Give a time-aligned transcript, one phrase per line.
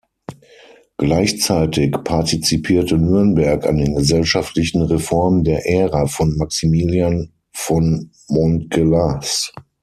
[0.97, 9.53] Gleichzeitig partizipierte Nürnberg an den gesellschaftlichen Reformen der Ära von Maximilian von Montgelas.